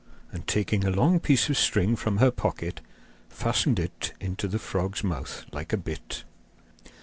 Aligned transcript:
And 0.31 0.47
taking 0.47 0.83
a 0.83 0.89
long 0.89 1.19
piece 1.19 1.47
of 1.47 1.59
string 1.59 1.95
from 1.95 2.17
her 2.17 2.31
pocket, 2.31 2.81
fastened 3.29 3.77
it 3.77 4.13
into 4.19 4.47
the 4.47 4.57
frog's 4.57 5.03
mouth, 5.03 5.45
like 5.51 5.73
a 5.73 5.77
bit. 5.77 6.23